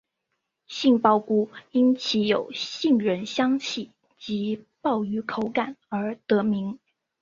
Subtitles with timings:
[0.65, 6.79] 杏鲍菇因其有杏仁香气及鲍鱼口感而得名。